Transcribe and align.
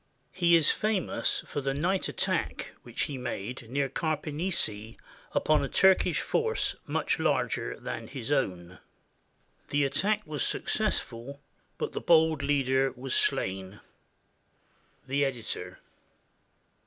He 0.31 0.55
is 0.55 0.71
famous 0.71 1.43
for 1.45 1.61
the 1.61 1.75
night 1.75 2.07
attack 2.07 2.71
which 2.81 3.03
he 3.03 3.19
made 3.19 3.69
near 3.69 3.87
Carpenisi 3.87 4.97
upon 5.31 5.63
a 5.63 5.69
Turkish 5.69 6.21
force 6.21 6.75
much 6.87 7.19
larger 7.19 7.79
than 7.79 8.07
his 8.07 8.31
own. 8.31 8.79
The 9.69 9.83
attack 9.85 10.25
was 10.25 10.43
successful, 10.43 11.39
but 11.77 11.91
the 11.91 12.01
bold 12.01 12.41
leader 12.41 12.91
was 12.91 13.13
slain. 13.13 13.79
The 15.05 15.23
Editor. 15.23 15.77